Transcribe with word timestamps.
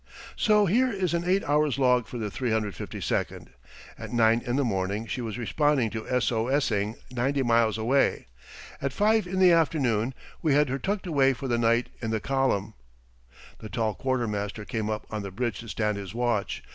So 0.35 0.65
here 0.65 0.89
is 0.91 1.13
an 1.13 1.23
eight 1.25 1.43
hours' 1.43 1.77
log 1.77 2.07
for 2.07 2.17
the 2.17 2.31
352: 2.31 3.45
At 3.99 4.11
nine 4.11 4.41
in 4.43 4.55
the 4.55 4.63
morning 4.63 5.05
she 5.05 5.21
was 5.21 5.37
responding 5.37 5.91
to 5.91 6.09
S 6.09 6.31
O 6.31 6.47
S 6.47 6.71
ing 6.71 6.95
ninety 7.11 7.43
miles 7.43 7.77
away; 7.77 8.25
at 8.81 8.93
five 8.93 9.27
in 9.27 9.37
the 9.37 9.51
afternoon 9.51 10.15
we 10.41 10.55
had 10.55 10.69
her 10.69 10.79
tucked 10.79 11.05
away 11.05 11.33
for 11.33 11.47
the 11.47 11.59
night 11.59 11.89
in 12.01 12.09
the 12.09 12.19
column. 12.19 12.73
The 13.59 13.69
tall 13.69 13.93
quartermaster 13.93 14.65
came 14.65 14.89
up 14.89 15.05
on 15.11 15.21
the 15.21 15.29
bridge 15.29 15.59
to 15.59 15.67
stand 15.69 15.97
his 15.97 16.15
watch. 16.15 16.63